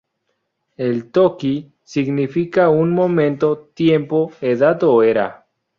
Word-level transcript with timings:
El 0.77 1.11
""Toki"" 1.11 1.71
significa 1.83 2.69
un 2.69 2.89
""momento, 2.91 3.69
tiempo, 3.75 4.31
edad 4.41 4.83
o 4.83 5.03
era"". 5.03 5.45